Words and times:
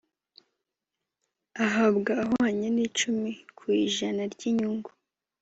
ahabwa 1.65 2.11
ahwanye 2.23 2.67
n’icumi 2.75 3.31
ku 3.57 3.63
ijana 3.85 4.21
ry’inyungu 4.33 4.91